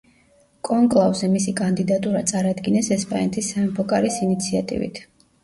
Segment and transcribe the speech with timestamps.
[0.69, 5.01] კონკლავზე მისი კანდიდატურა წარადგინეს ესპანეთის სამეფო კარის ინიციატივით.